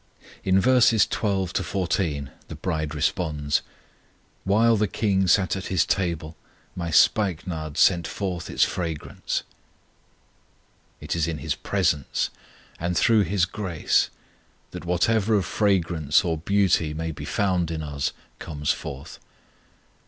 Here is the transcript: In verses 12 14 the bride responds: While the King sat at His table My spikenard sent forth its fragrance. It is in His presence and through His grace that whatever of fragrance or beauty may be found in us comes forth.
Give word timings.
In 0.43 0.59
verses 0.59 1.05
12 1.05 1.51
14 1.51 2.31
the 2.47 2.55
bride 2.55 2.95
responds: 2.95 3.61
While 4.45 4.75
the 4.75 4.87
King 4.87 5.27
sat 5.27 5.55
at 5.55 5.67
His 5.67 5.85
table 5.85 6.35
My 6.75 6.89
spikenard 6.89 7.77
sent 7.77 8.07
forth 8.07 8.49
its 8.49 8.63
fragrance. 8.63 9.43
It 10.99 11.15
is 11.15 11.27
in 11.27 11.37
His 11.37 11.53
presence 11.53 12.31
and 12.79 12.97
through 12.97 13.25
His 13.25 13.45
grace 13.45 14.09
that 14.71 14.85
whatever 14.85 15.35
of 15.35 15.45
fragrance 15.45 16.25
or 16.25 16.35
beauty 16.35 16.95
may 16.95 17.11
be 17.11 17.23
found 17.23 17.69
in 17.69 17.83
us 17.83 18.11
comes 18.39 18.71
forth. 18.73 19.19